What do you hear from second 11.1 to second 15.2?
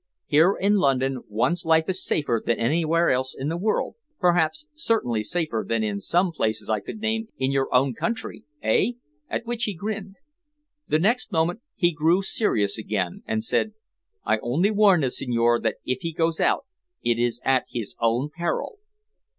moment he grew serious again, and said: "I only warn the